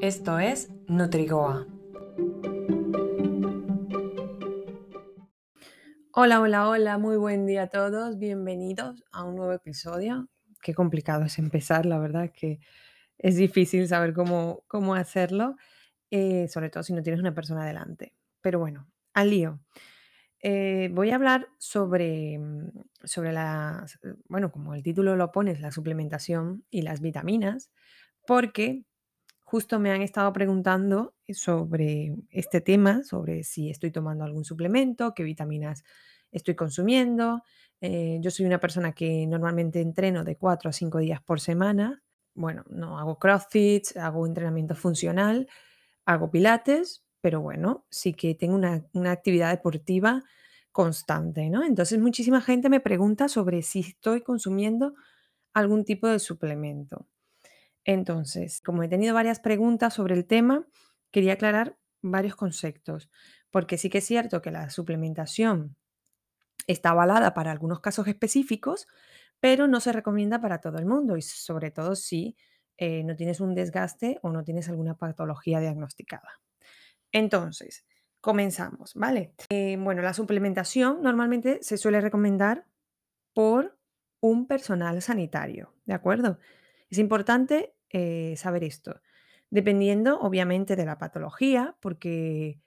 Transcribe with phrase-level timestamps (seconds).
[0.00, 1.66] Esto es Nutrigoa.
[6.12, 10.26] Hola, hola, hola, muy buen día a todos, bienvenidos a un nuevo episodio.
[10.62, 12.60] Qué complicado es empezar, la verdad que
[13.18, 15.56] es difícil saber cómo, cómo hacerlo,
[16.10, 18.14] eh, sobre todo si no tienes una persona delante.
[18.40, 19.60] Pero bueno, al lío.
[20.42, 22.40] Eh, voy a hablar sobre,
[23.04, 23.84] sobre la,
[24.30, 27.70] bueno, como el título lo pones, la suplementación y las vitaminas,
[28.26, 28.86] porque
[29.50, 35.24] justo me han estado preguntando sobre este tema, sobre si estoy tomando algún suplemento, qué
[35.24, 35.82] vitaminas
[36.30, 37.42] estoy consumiendo.
[37.80, 42.00] Eh, yo soy una persona que normalmente entreno de 4 a 5 días por semana.
[42.32, 45.48] Bueno, no hago CrossFit, hago entrenamiento funcional,
[46.04, 50.22] hago pilates, pero bueno, sí que tengo una, una actividad deportiva
[50.70, 51.64] constante, ¿no?
[51.64, 54.94] Entonces muchísima gente me pregunta sobre si estoy consumiendo
[55.52, 57.08] algún tipo de suplemento.
[57.84, 60.66] Entonces, como he tenido varias preguntas sobre el tema,
[61.10, 63.10] quería aclarar varios conceptos,
[63.50, 65.76] porque sí que es cierto que la suplementación
[66.66, 68.86] está avalada para algunos casos específicos,
[69.40, 72.36] pero no se recomienda para todo el mundo y sobre todo si
[72.76, 76.40] eh, no tienes un desgaste o no tienes alguna patología diagnosticada.
[77.12, 77.84] Entonces,
[78.20, 79.34] comenzamos, ¿vale?
[79.48, 82.66] Eh, bueno, la suplementación normalmente se suele recomendar
[83.34, 83.78] por
[84.20, 86.38] un personal sanitario, ¿de acuerdo?
[86.90, 89.00] Es importante eh, saber esto,
[89.48, 92.60] dependiendo obviamente de la patología, porque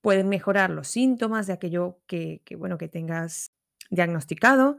[0.00, 3.52] pueden mejorar los síntomas de aquello que, bueno, que tengas
[3.90, 4.78] diagnosticado,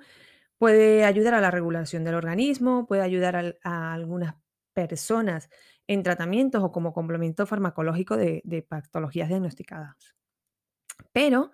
[0.57, 4.35] puede ayudar a la regulación del organismo, puede ayudar a, algunas
[4.73, 5.49] personas
[5.87, 10.15] en tratamientos o como complemento farmacológico de, de patologías diagnosticadas.
[11.11, 11.51] Pero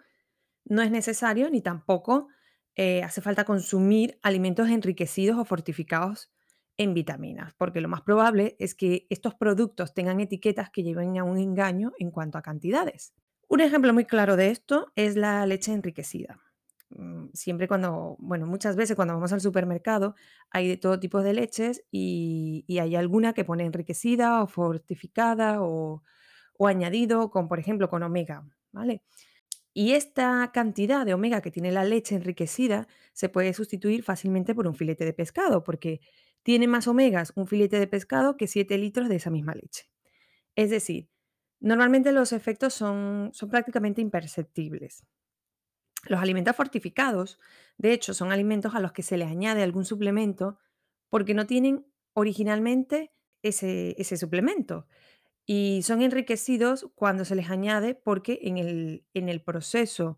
[0.66, 2.28] no es necesario ni tampoco
[2.75, 6.31] eh, hace falta consumir alimentos enriquecidos o fortificados
[6.78, 11.23] en vitaminas, porque lo más probable es que estos productos tengan etiquetas que lleven a
[11.23, 13.14] un engaño en cuanto a cantidades.
[13.47, 16.40] Un ejemplo muy claro de esto es la leche enriquecida.
[16.90, 20.16] Mm, siempre cuando, bueno, muchas veces cuando vamos al supermercado
[20.50, 26.03] hay de todo tipo de leches y, hay alguna que pone enriquecida o fortificada o,
[26.57, 29.02] o añadido con, por ejemplo, con omega, ¿vale?
[29.73, 34.68] Y esta cantidad de omega que tiene la leche enriquecida se puede sustituir fácilmente por
[34.68, 36.02] un filete de pescado, porque
[36.47, 39.90] tiene más omegas un filete de pescado que 7 litros de esa misma leche.
[40.56, 41.09] Es decir,
[41.59, 45.06] normalmente los efectos son, son prácticamente imperceptibles.
[46.06, 47.38] Los alimentos fortificados,
[47.78, 50.58] de hecho, son alimentos a los que se le añade algún suplemento
[51.09, 54.88] porque no tienen originalmente ese, ese suplemento.
[55.46, 60.18] Y son enriquecidos cuando se les añade porque en el, en el proceso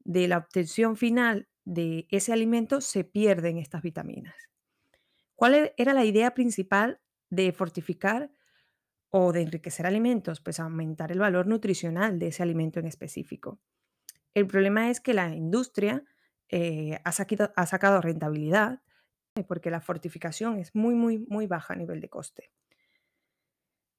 [0.00, 4.34] de la obtención final de ese alimento se pierden estas vitaminas.
[5.38, 7.00] ¿Cuál e- era la idea principal
[7.30, 8.28] de fortificar
[9.08, 10.40] o de enriquecer alimentos?
[10.40, 13.60] Pues aumentar el valor nutricional de ese alimento en específico.
[14.34, 16.02] El problema es que la industria
[16.48, 18.82] eh, ha, sacado rentabilidad
[19.36, 22.50] eh, porque la fortificación es muy, muy, muy baja a nivel de coste.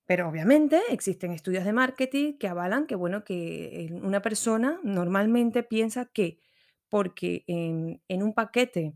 [0.05, 6.03] Pero obviamente existen estudios de marketing que avalan que, bueno, que una persona normalmente piensa
[6.03, 6.41] que
[6.89, 8.95] porque en un paquete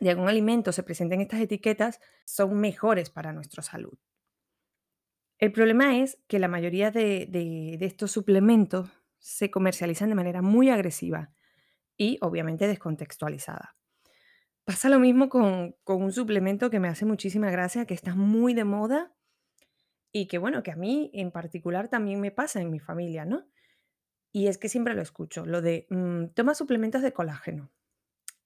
[0.00, 3.98] de algún alimento se presenten estas etiquetas, son mejores para nuestra salud.
[5.38, 10.70] El problema es que la mayoría de, de- estos suplementos se comercializan de manera muy
[10.70, 11.32] agresiva
[11.96, 13.76] y obviamente descontextualizada.
[14.64, 18.54] Pasa lo mismo con, con un suplemento que me hace muchísima gracia, que está muy
[18.54, 19.14] de moda
[20.12, 23.46] y que bueno, que a mí en particular también me pasa en mi familia, ¿no?
[24.32, 27.72] Y es que siempre lo escucho, lo de mm, toma suplementos de colágeno.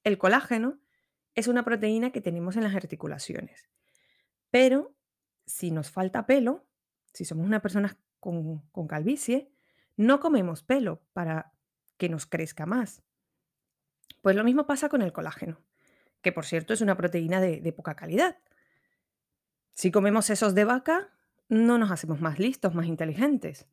[0.04, 0.80] El colágeno
[1.34, 3.69] es una proteína que tenemos en las articulaciones,
[4.50, 4.94] pero
[5.47, 6.66] si nos falta pelo,
[7.12, 9.50] si somos una persona con, con calvicie,
[9.97, 11.53] no comemos pelo para
[11.97, 13.03] que nos crezca más.
[14.21, 15.60] Pues lo mismo pasa con el colágeno,
[16.21, 18.38] que por cierto es una proteína de, de poca calidad.
[19.74, 21.10] Si comemos sesos de vaca,
[21.48, 23.66] no nos hacemos más listos, más inteligentes.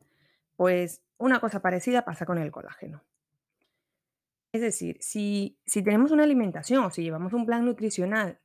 [0.56, 3.04] Pues una cosa parecida pasa con el colágeno.
[4.52, 8.40] Es decir, si, si tenemos una alimentación o si llevamos un plan nutricional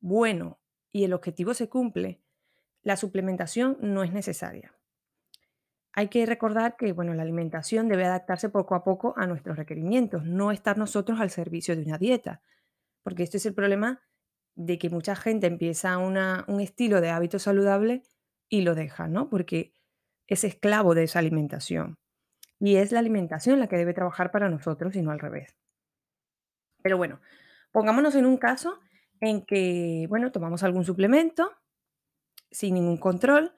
[0.00, 0.60] bueno
[0.90, 2.22] y el objetivo se cumple,
[2.82, 4.74] la suplementación no es necesaria.
[5.94, 10.24] Hay que recordar que bueno, la alimentación debe adaptarse poco a poco a nuestros requerimientos,
[10.24, 12.40] no estar nosotros al servicio de una dieta,
[13.02, 14.00] porque este es el problema
[14.54, 18.02] de que mucha gente empieza una- un estilo de hábito saludable
[18.48, 19.28] y lo deja, ¿no?
[19.28, 19.74] Porque
[20.28, 21.98] es esclavo de esa alimentación.
[22.62, 25.56] Y es la alimentación la que debe trabajar para nosotros y no al revés.
[26.80, 27.20] Pero bueno,
[27.72, 28.78] pongámonos en un caso
[29.20, 31.50] en que, bueno, tomamos algún suplemento
[32.52, 33.52] sin ningún control,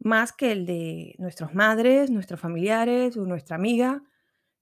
[0.00, 4.02] más que el de nuestras madres, nuestros familiares o nuestra amiga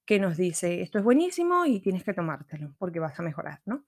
[0.04, 3.84] que nos dice, esto es buenísimo y tienes que tomártelo porque vas a mejorar, ¿no?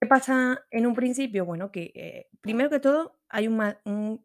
[0.00, 1.44] ¿Qué pasa en un principio?
[1.44, 4.24] Bueno, que eh, primero que todo hay un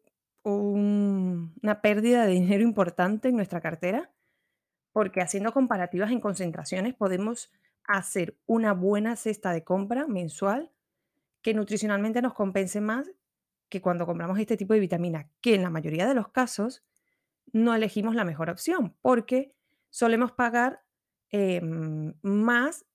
[0.56, 4.10] un- una pérdida de dinero importante en nuestra cartera
[4.92, 7.52] porque haciendo comparativas en concentraciones podemos
[7.84, 10.72] hacer una buena cesta de compra mensual
[11.42, 13.10] que nutricionalmente nos compense más
[13.68, 16.84] que cuando compramos este tipo de vitamina, que en la mayoría de los casos
[17.52, 19.54] no elegimos la mejor opción, porque
[19.90, 20.82] solemos pagar
[21.30, 22.86] em, más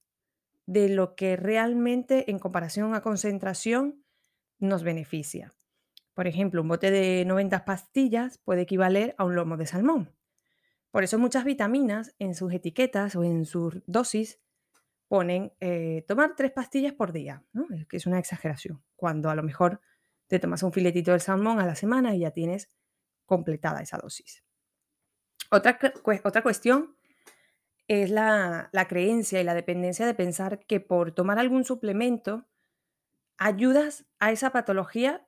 [0.66, 4.04] de lo que realmente en comparación a concentración
[4.60, 5.54] nos beneficia.
[6.14, 10.14] Por ejemplo, un bote de 90 pastillas puede equivaler a un lomo de salmón.
[10.92, 14.40] Por eso muchas vitaminas en sus etiquetas o en sus dosis
[15.08, 17.66] ponen eh, tomar tres pastillas por día, ¿no?
[17.90, 19.82] Que es una exageración, cuando a lo mejor
[20.28, 22.70] te tomas un filetito de salmón a la semana y ya tienes
[23.26, 24.44] completada esa dosis.
[25.50, 25.80] Otra,
[26.24, 26.96] otra cuestión
[27.88, 32.48] es la, la creencia y la dependencia de pensar que por tomar algún suplemento
[33.38, 35.28] ayudas a esa patología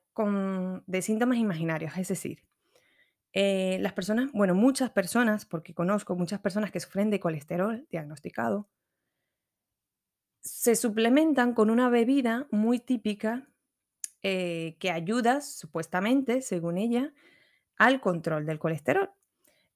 [0.86, 1.96] de síntomas imaginarios.
[1.96, 2.42] Es decir,
[3.32, 8.68] eh, las personas, bueno, muchas personas, porque conozco muchas personas que sufren de colesterol diagnosticado,
[10.40, 13.48] se suplementan con una bebida muy típica
[14.22, 17.12] eh, que ayuda, supuestamente, según ella,
[17.76, 19.10] al control del colesterol.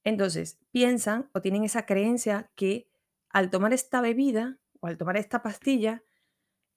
[0.04, 2.88] Entonces, piensan o tienen esa creencia que
[3.28, 6.02] al tomar esta bebida o al tomar esta pastilla,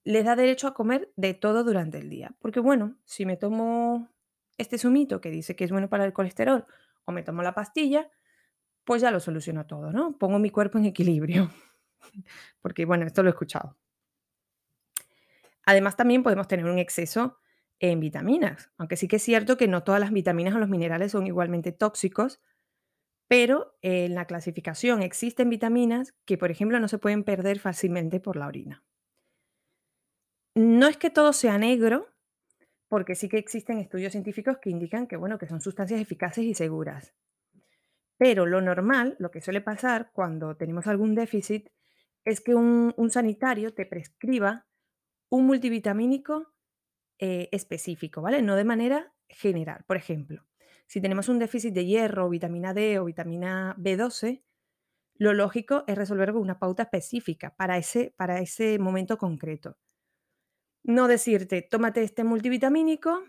[0.04, 2.36] les da derecho a comer de todo durante el día.
[2.40, 4.10] Porque bueno, si me tomo
[4.58, 6.66] este zumito que dice que es bueno para el colesterol
[7.06, 8.10] o me tomo la pastilla,
[8.84, 10.18] pues ya lo soluciono todo, ¿no?
[10.18, 11.52] Pongo mi cuerpo en equilibrio.
[12.62, 13.78] Porque bueno, esto lo he escuchado.
[15.66, 17.40] Además, también podemos tener un exceso
[17.80, 21.12] en vitaminas, aunque sí que es cierto que no todas las vitaminas o los minerales
[21.12, 22.42] son igualmente tóxicos,
[23.28, 28.36] pero en la clasificación existen vitaminas que, por ejemplo, no se pueden perder fácilmente por
[28.36, 28.84] la orina.
[30.56, 32.08] No es que todo sea negro,
[32.88, 36.54] porque sí que existen estudios científicos que indican que, bueno, que son sustancias eficaces y
[36.54, 37.14] seguras.
[38.18, 41.70] Pero lo normal, lo que suele pasar cuando tenemos algún déficit,
[42.24, 44.68] es que un, sanitario te prescriba
[45.30, 46.54] un multivitamínico
[47.18, 48.42] eh, específico, ¿vale?
[48.42, 49.84] No de manera general.
[49.88, 50.46] Por ejemplo,
[50.86, 54.44] si tenemos un déficit de hierro, vitamina D o vitamina B12,
[55.16, 59.78] lo lógico es resolver con una pauta específica para ese, para ese momento concreto.
[60.84, 63.24] No decirte, tómate este multivitamínico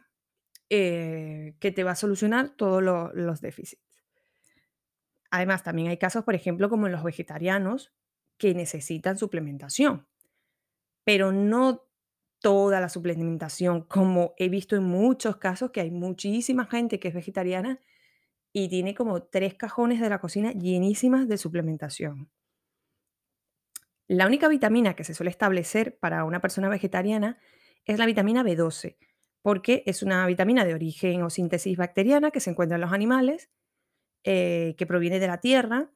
[0.71, 3.83] eh, que te va a solucionar todos lo- los déficits.
[5.31, 7.93] Además, también hay casos, por ejemplo, como en los vegetarianos,
[8.39, 10.07] que necesitan suplementación,
[11.05, 11.87] pero no
[12.41, 17.15] toda la suplementación, como he visto en muchos casos que hay muchísima gente que es
[17.15, 17.81] vegetariana
[18.53, 22.31] y tiene como tres cajones de la cocina llenísimas de suplementación.
[24.07, 27.39] La única vitamina que se suele establecer para una persona vegetariana
[27.87, 28.97] es la vitamina B12,
[29.43, 33.51] porque es una vitamina de origen o síntesis bacteriana que se encuentra en los animales,
[34.25, 35.91] eh, que proviene de la tierra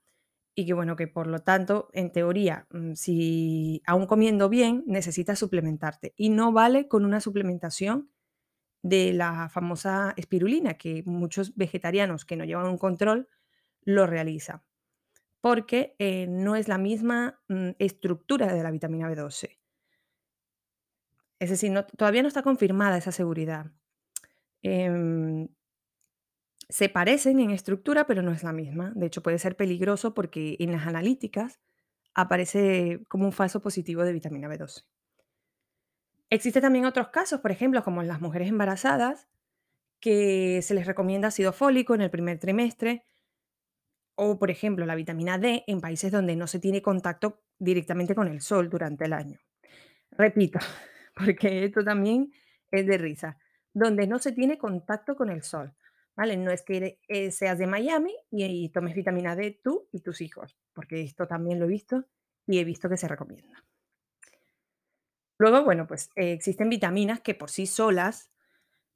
[0.54, 5.38] y que, bueno, que por lo tanto, en teoría, mm, si aún comiendo bien, necesitas
[5.38, 6.14] suplementarte.
[6.16, 8.10] Y no vale con una suplementación
[8.82, 13.28] de la famosa espirulina, que muchos vegetarianos que no llevan un control
[13.82, 14.62] lo realizan,
[15.40, 19.58] porque eh, no es la misma mm, estructura de la vitamina B12.
[21.40, 23.72] Es decir, no- todavía no está confirmada esa seguridad.
[24.62, 25.48] Em,
[26.68, 28.92] se parecen en estructura, pero no es la misma.
[28.94, 31.60] De hecho, puede ser peligroso porque en las analíticas
[32.14, 34.84] aparece como un falso positivo de vitamina B12.
[36.30, 39.28] Existen también otros casos, por ejemplo, como en las mujeres embarazadas,
[40.00, 43.04] que se les recomienda ácido fólico en el primer trimestre,
[44.20, 48.26] o por ejemplo la vitamina D en países donde no se tiene contacto directamente con
[48.26, 49.38] el sol durante el año.
[50.10, 50.58] Repito,
[51.14, 52.32] porque esto también
[52.72, 53.38] es de risa,
[53.72, 55.72] donde no se tiene contacto con el sol,
[56.16, 56.36] ¿vale?
[56.36, 60.58] No es que eh, seas de Miami y, tomes vitamina D tú y tus hijos,
[60.72, 62.04] porque esto también lo he visto
[62.44, 63.64] y he visto que se recomienda.
[65.38, 68.32] Luego, bueno, pues eh, existen vitaminas que por sí solas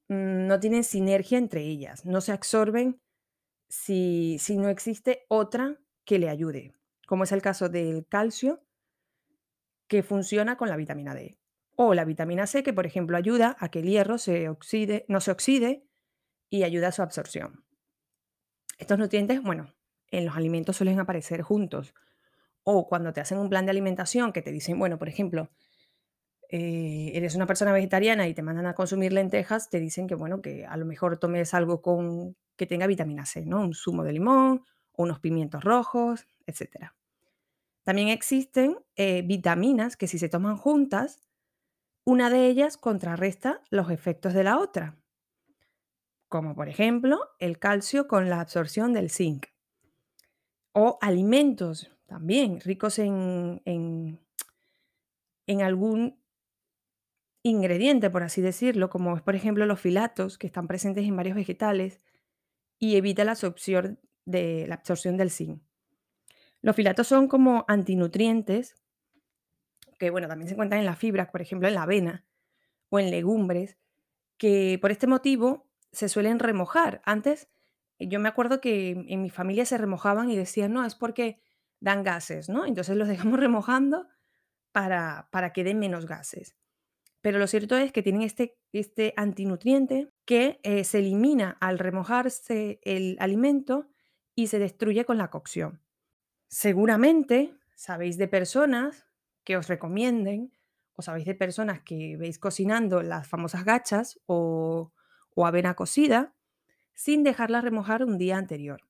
[0.09, 3.01] mm, no tienen sinergia entre ellas, no se absorben
[3.73, 6.75] si, si no existe otra que le ayude,
[7.07, 8.63] como es el caso del calcio,
[9.89, 11.39] que funciona con la vitamina D.
[11.75, 14.17] O la vitamina C, que por ejemplo ayuda a que el hierro
[15.09, 15.87] no se oxide
[16.51, 17.65] y ayuda a su absorción.
[18.77, 19.75] Estos nutrientes, bueno,
[20.11, 21.95] en los alimentos suelen aparecer juntos.
[22.65, 25.51] O cuando te hacen un plan de alimentación que te dicen, bueno, por ejemplo,
[26.51, 30.43] eh, eres una persona vegetariana y te mandan a consumir lentejas, te dicen que, bueno,
[30.43, 33.61] que a lo mejor tomes algo con, que tenga vitamina C, ¿no?
[33.61, 34.63] Un zumo de limón
[34.97, 36.93] unos pimientos rojos, etc.
[37.83, 41.21] También existen eh, vitaminas que si se toman juntas,
[42.05, 44.97] una de ellas contrarresta los efectos de la otra,
[46.29, 49.47] como por ejemplo el calcio con la absorción del zinc.
[50.73, 54.19] O alimentos también ricos en, en,
[55.47, 56.19] en algún
[57.43, 61.37] ingrediente, por así decirlo, como es por ejemplo los filatos que están presentes en varios
[61.37, 62.01] vegetales
[62.83, 65.63] y evita la absorción, de, la absorción del zinc.
[66.63, 68.75] Los filatos son como antinutrientes
[70.01, 72.27] que bueno, también se encuentran en las fibras, por ejemplo en la avena
[72.89, 73.79] o en legumbres,
[74.37, 77.03] que por este motivo se suelen remojar.
[77.05, 77.49] Antes
[78.01, 81.41] yo me acuerdo que en mi familia se remojaban y decían, no, es porque
[81.79, 82.67] dan gases, ¿no?
[82.67, 84.09] Entonces los dejamos remojando
[84.73, 86.57] para, para que den menos gases.
[87.21, 92.81] Pero lo cierto es que tienen este, este antinutriente que eh, se elimina al remojarse
[92.83, 93.89] el alimento
[94.35, 95.81] y se destruye con la cocción.
[96.49, 99.07] Seguramente sabéis de personas
[99.45, 100.53] que os recomienden
[100.95, 104.93] o sabéis de personas que veis cocinando las famosas gachas o,
[105.37, 106.35] avena cocida
[106.95, 108.83] sin dejarla remojar un día anterior.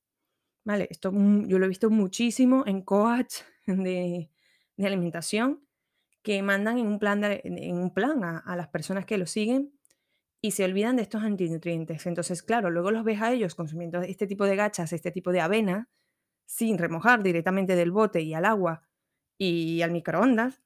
[0.65, 0.89] ¿Vale?
[0.91, 3.37] Esto yo lo he visto muchísimo en coach
[3.67, 4.31] de,
[4.77, 5.63] de alimentación
[6.23, 9.73] que mandan en un plan, a, las personas que lo siguen
[10.45, 12.05] y se olvidan de estos antinutrientes.
[12.05, 15.41] Entonces, claro, luego los ves a ellos consumiendo este tipo de gachas, este tipo de
[15.41, 15.89] avena,
[16.45, 18.83] sin remojar directamente del bote y al agua
[19.39, 20.61] y al microondas.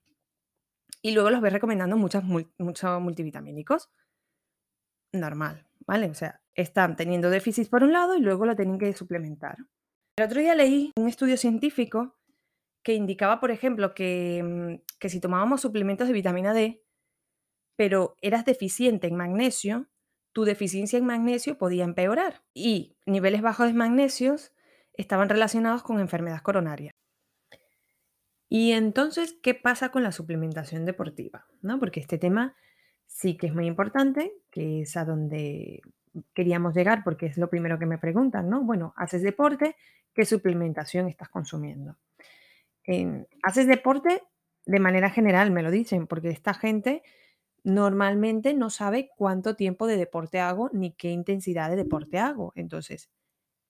[1.03, 3.91] Y luego los ves recomendando muchos, multivitamínicos.
[5.13, 6.09] Normal, ¿vale?
[6.09, 9.59] O sea, están teniendo déficit por un lado y luego lo tienen que suplementar.
[10.17, 12.17] El otro día leí un estudio científico
[12.83, 16.86] que indicaba, por ejemplo, que, mm, que si tomábamos suplementos de vitamina D,
[17.77, 19.87] pero eras deficiente en magnesio,
[20.33, 24.53] tu deficiencia en magnesio podía empeorar y niveles bajos de magnesios
[24.95, 26.91] estaban relacionados con enfermedad coronaria.
[28.49, 31.47] Y entonces, ¿qué pasa con la suplementación deportiva?
[31.63, 31.79] ¿No?
[31.81, 32.55] Porque este tema
[33.07, 35.81] sí que es muy importante, que es a donde
[36.33, 38.63] queríamos llegar, porque es lo primero que me preguntan, ¿no?
[38.63, 39.77] Bueno, haces deporte,
[40.15, 41.97] ¿qué suplementación estás consumiendo?
[43.43, 44.23] haces deporte
[44.65, 47.03] de manera general, me lo dicen, porque esta gente
[47.67, 52.53] normalmente no sabe cuánto tiempo de deporte hago ni qué intensidad de deporte hago.
[52.55, 53.11] Entonces,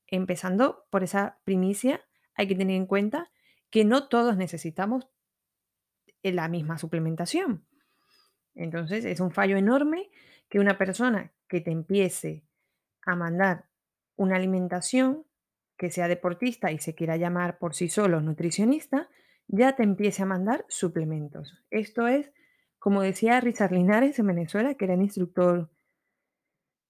[0.07, 3.33] empezando por esa primicia, hay que tener en cuenta
[3.71, 5.09] que no todos necesitamos
[6.23, 7.65] la misma suplementación.
[8.55, 10.11] Entonces es un fallo enorme
[10.51, 12.45] que una persona que te empiece
[13.01, 13.65] a mandar
[14.17, 15.25] una alimentación
[15.79, 19.09] que sea deportista y se quiera llamar por sí solo nutricionista,
[19.47, 21.55] ya te empiece a mandar suplementos.
[21.71, 22.31] Esto es,
[22.79, 25.71] como decía Richard Linares en Venezuela, que era el instructor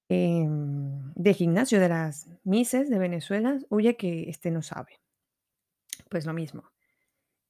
[0.08, 5.00] em, de gimnasio de las Mises de Venezuela, huye que este no sabe.
[6.10, 6.70] Pues lo mismo.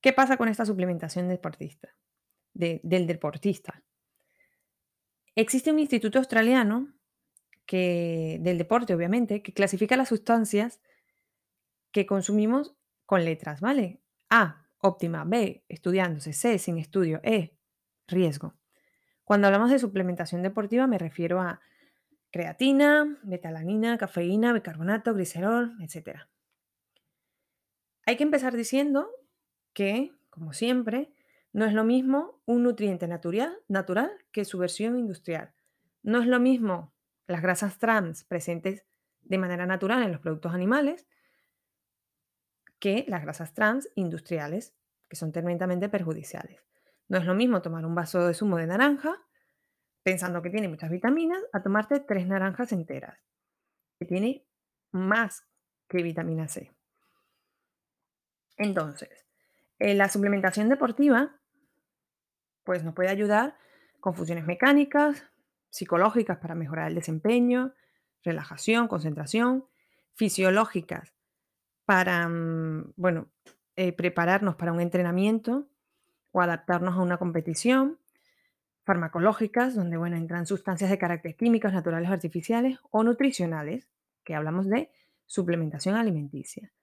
[0.00, 1.88] ¿Qué pasa con esta suplementación deportista,
[2.54, 3.82] del deportista?
[5.34, 6.94] Existe un instituto australiano
[7.66, 10.80] que, del deporte, obviamente, que clasifica las sustancias
[11.90, 12.74] que consumimos
[13.04, 14.00] con letras, ¿vale?
[14.30, 17.55] A, óptima, B, estudiándose, C, sin estudio, E,
[18.08, 18.54] riesgo.
[19.24, 21.60] Cuando hablamos de suplementación deportiva me refiero a
[22.30, 26.20] creatina, betalanina, cafeína, bicarbonato, glicerol, etc.
[28.04, 29.08] Hay que empezar diciendo
[29.72, 31.12] que, como siempre,
[31.52, 35.54] no es lo mismo un nutriente natural, natural que su versión industrial.
[36.02, 36.92] No es lo mismo
[37.26, 38.84] las grasas trans presentes
[39.22, 41.06] de manera natural en los productos animales
[42.78, 44.74] que las grasas trans industriales,
[45.08, 46.60] que son tremendamente perjudiciales.
[47.08, 49.22] No es lo mismo tomar un vaso de zumo de naranja
[50.02, 53.18] pensando que tiene muchas vitaminas a tomarte tres naranjas enteras,
[53.98, 54.46] que tiene
[54.92, 55.46] más
[55.88, 56.72] que vitamina C.
[58.56, 59.26] Entonces,
[59.78, 61.36] eh, la suplementación deportiva
[62.64, 63.56] pues nos puede ayudar
[64.00, 65.24] con funciones mecánicas,
[65.70, 67.74] psicológicas para mejorar el desempeño,
[68.24, 69.66] relajación, concentración,
[70.14, 71.14] fisiológicas
[71.84, 73.30] para, mm, bueno,
[73.76, 75.68] eh, prepararnos para un entrenamiento
[76.36, 77.98] o adaptarnos a una competición,
[78.84, 83.88] farmacológicas, donde, bueno, entran sustancias de carácter químicos, naturales o artificiales, o nutricionales,
[84.22, 84.90] que hablamos de
[85.24, 86.74] suplementación alimenticia.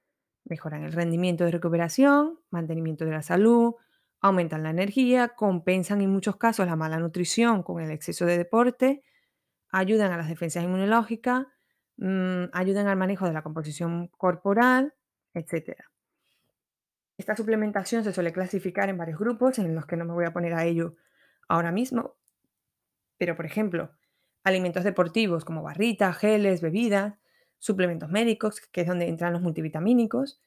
[0.46, 3.76] Mejoran el rendimiento de recuperación, mantenimiento de la salud,
[4.22, 9.04] aumentan la energía, compensan en muchos casos la mala nutrición con el exceso de deporte,
[9.70, 11.46] ayudan a las defensas inmunológicas,
[11.98, 14.96] mm, ayudan al manejo de la composición corporal,
[15.36, 15.93] etc.
[17.18, 20.34] Esta suplementación se suele clasificar en varios grupos en los que no me voy a
[20.34, 20.96] poner a ello
[21.48, 22.16] ahora mismo,
[23.18, 23.92] pero por ejemplo,
[24.44, 27.16] alimentos deportivos como barritas, geles, bebidas,
[27.60, 30.42] suplementos médicos, que es donde entran los multivitamínicos,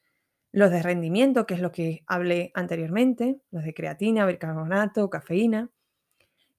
[0.51, 5.69] los de rendimiento, que es lo que hablé anteriormente, los de creatina, bicarbonato, cafeína.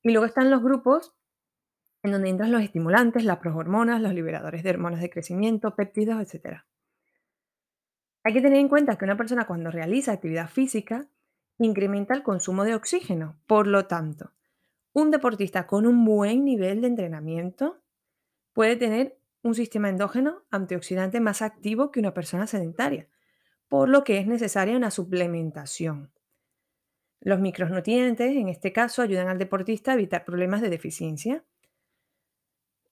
[0.02, 1.14] Y luego están los grupos
[2.02, 6.64] en donde entran los estimulantes, las prohormonas, los liberadores de hormonas de crecimiento, péptidos, etc.
[8.28, 11.08] Hay que tener en cuenta que una persona cuando realiza actividad física
[11.56, 13.40] incrementa el consumo de oxígeno.
[13.46, 14.34] Por lo tanto,
[14.92, 17.80] un deportista con un buen nivel de entrenamiento
[18.52, 23.08] puede tener un sistema endógeno antioxidante más activo que una persona sedentaria,
[23.66, 26.12] por lo que es necesaria una suplementación.
[27.20, 31.46] Los micronutrientes, en este caso, ayudan al deportista a evitar problemas de deficiencia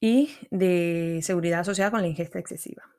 [0.00, 2.95] y de seguridad asociada con la ingesta excesiva.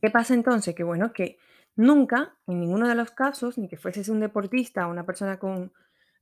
[0.00, 0.74] ¿Qué pasa entonces?
[0.74, 1.38] Que bueno, que
[1.74, 5.72] nunca, en ninguno de los casos, ni que fueses un deportista una persona con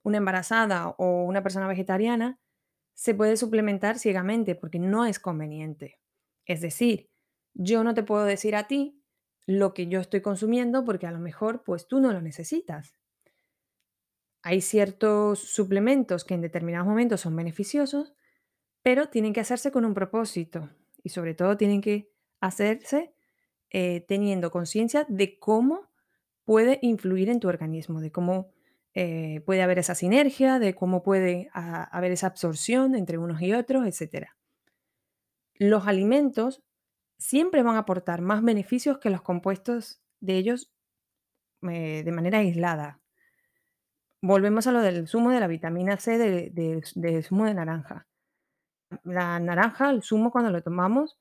[0.02, 2.38] una embarazada o una persona vegetariana,
[2.94, 5.98] se puede suplementar ciegamente porque no es conveniente.
[6.46, 7.10] Es decir,
[7.54, 9.02] yo no te puedo decir a ti
[9.46, 12.94] lo que yo estoy consumiendo porque a lo mejor pues tú no lo necesitas.
[14.42, 18.14] Hay ciertos suplementos que en determinados momentos son beneficiosos,
[18.82, 20.70] pero tienen que hacerse con un propósito
[21.02, 23.13] y sobre todo tienen que hacerse
[23.76, 25.90] eh, teniendo conciencia de cómo
[26.44, 28.52] puede influir en tu organismo, de cómo
[28.92, 33.84] eh, puede haber esa sinergia, de cómo puede haber esa absorción entre unos y otros,
[33.84, 34.28] etc.
[35.54, 36.62] Los alimentos
[37.18, 40.72] siempre van a aportar más beneficios que los compuestos de ellos
[41.62, 43.00] eh, de manera aislada.
[44.22, 48.06] Volvemos a lo del zumo de la vitamina C del zumo de naranja.
[49.02, 51.18] La naranja, el zumo cuando lo tomamos,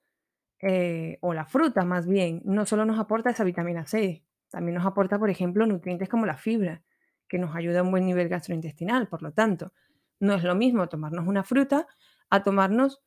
[0.66, 4.86] eh, o la fruta más bien, no solo nos aporta esa vitamina C, también nos
[4.86, 6.84] aporta, por ejemplo, nutrientes como la fibra,
[7.28, 9.10] que nos ayuda a un buen nivel gastrointestinal.
[9.10, 9.74] Por lo tanto,
[10.20, 11.88] no es lo mismo tomarnos una fruta
[12.30, 13.02] a tomarnos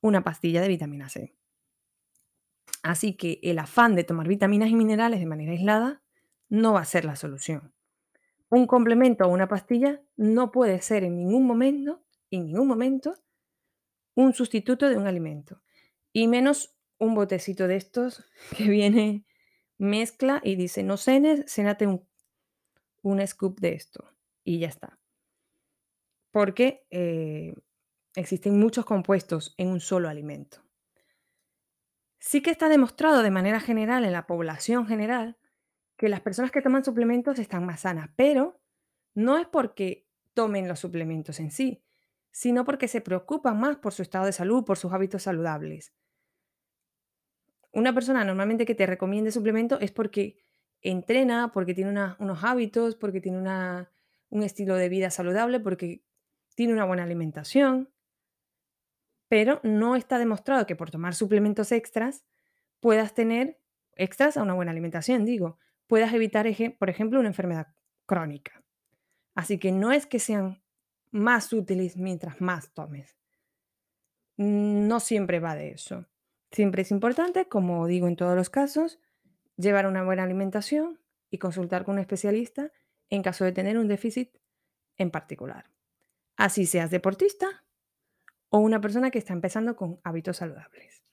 [0.00, 1.34] una pastilla de vitamina C.
[2.84, 6.02] Así que el afán de tomar vitaminas y minerales de manera aislada
[6.48, 7.74] no va a ser la solución.
[8.50, 13.16] Un complemento o una pastilla no puede ser en ningún momento, en ningún momento,
[14.14, 15.60] un sustituto de un alimento.
[16.12, 18.24] Y menos un botecito de estos
[18.56, 19.26] que viene,
[19.78, 22.06] mezcla y dice, no cenes, cenate un,
[23.02, 24.04] un scoop de esto.
[24.44, 24.98] Y ya está.
[26.30, 27.54] Porque eh,
[28.14, 30.62] existen muchos compuestos en un solo alimento.
[32.18, 35.38] Sí que está demostrado de manera general en la población general
[35.96, 38.60] que las personas que toman suplementos están más sanas, pero
[39.14, 41.82] no es porque tomen los suplementos en sí,
[42.30, 45.92] sino porque se preocupan más por su estado de salud, por sus hábitos saludables.
[47.72, 50.38] Una persona normalmente que te recomiende suplemento es porque
[50.80, 53.38] entrena, porque tiene unos hábitos, porque tiene
[54.30, 56.02] un estilo de vida saludable, porque
[56.54, 57.90] tiene una buena alimentación
[59.30, 62.24] pero no está demostrado que por tomar suplementos extras
[62.80, 63.60] puedas tener
[63.94, 65.56] extras a una buena alimentación, digo,
[65.86, 66.48] puedas evitar,
[66.80, 67.68] por ejemplo, una enfermedad
[68.06, 68.64] crónica.
[69.36, 70.64] Así que no es que sean
[71.12, 73.20] más útiles mientras más tomes.
[74.36, 76.08] No siempre va de eso.
[76.50, 78.98] Siempre es importante, como digo en todos los casos,
[79.56, 80.98] llevar una buena alimentación
[81.30, 82.72] y consultar con un especialista
[83.08, 84.30] en caso de tener un déficit
[84.96, 85.70] en particular.
[86.36, 87.64] Así seas deportista
[88.48, 91.04] o una persona que está empezando con hábitos saludables.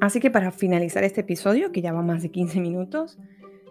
[0.00, 3.18] Así que para finalizar este episodio, que ya va más de 15 minutos,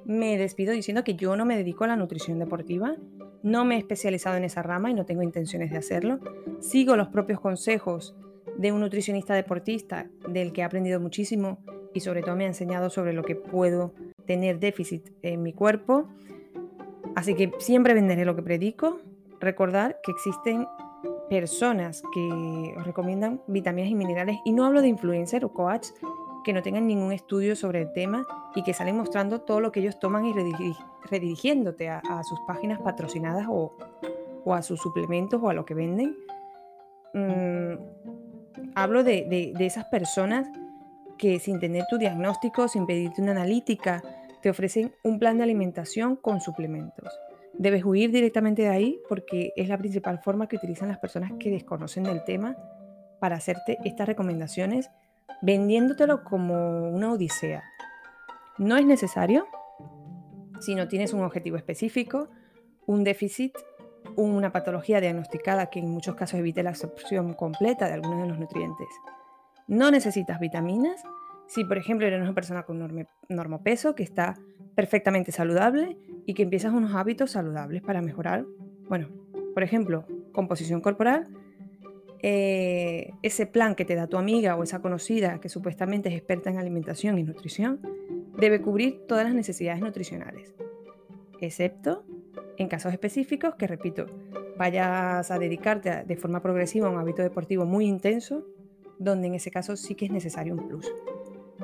[0.05, 2.95] me despido diciendo que yo no me dedico a la nutrición deportiva,
[3.43, 6.19] no me he especializado en esa rama y no tengo intenciones de hacerlo.
[6.59, 8.15] Sigo los propios consejos
[8.57, 11.59] de un nutricionista deportista del que he aprendido muchísimo
[11.93, 13.93] y sobre todo me ha enseñado sobre lo que puedo
[14.25, 16.07] tener déficit en mi cuerpo.
[17.15, 18.99] Así que siempre venderé lo que predico.
[19.39, 20.67] Recordar que existen
[21.29, 25.87] personas que os recomiendan vitaminas y minerales, y no hablo de influencer o coach
[26.43, 29.81] que no tengan ningún estudio sobre el tema y que salen mostrando todo lo que
[29.81, 30.33] ellos toman y
[31.09, 33.75] redirigiéndote a, sus páginas patrocinadas o,
[34.53, 36.15] a sus suplementos o a lo que venden.
[37.13, 37.73] Mm,
[38.77, 40.47] hablo de, de esas personas
[41.17, 44.03] que sin tener tu diagnóstico, sin pedirte una analítica,
[44.41, 47.11] te ofrecen un plan de alimentación con suplementos.
[47.53, 51.49] Debes huir directamente de ahí porque es la principal forma que utilizan las personas que
[51.49, 52.55] desconocen del tema
[53.19, 54.91] para hacerte estas recomendaciones
[55.41, 57.63] vendiéndotelo como una odisea.
[58.59, 59.47] No es necesario
[60.59, 62.29] si no tienes un objetivo específico,
[62.85, 63.57] un déficit,
[64.17, 68.39] una patología diagnosticada que en muchos casos evite la absorción completa de algunos de los
[68.39, 68.87] nutrientes.
[69.67, 71.03] No necesitas vitaminas
[71.47, 74.37] si, por ejemplo, eres una persona con normopeso que está
[74.75, 78.45] perfectamente saludable y que empiezas unos hábitos saludables para mejorar,
[78.89, 79.07] bueno,
[79.53, 81.27] por ejemplo, composición corporal
[82.23, 86.49] eh, ese plan que te da tu amiga o esa conocida que supuestamente es experta
[86.49, 87.79] en alimentación y nutrición
[88.37, 90.53] debe cubrir todas las necesidades nutricionales,
[91.39, 92.03] excepto
[92.57, 94.05] en casos específicos que, repito,
[94.57, 98.43] vayas a dedicarte de forma progresiva a un hábito deportivo muy intenso,
[98.99, 100.91] donde en ese caso sí que es necesario un plus.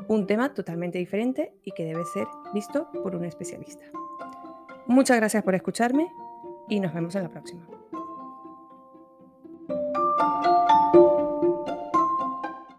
[0.07, 3.85] Un tema totalmente diferente y que debe ser visto por un especialista.
[4.87, 6.07] Muchas gracias por escucharme
[6.69, 7.82] y nos vemos en la próxima.